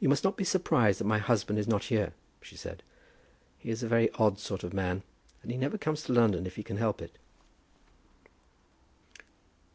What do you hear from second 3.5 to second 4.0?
"He is a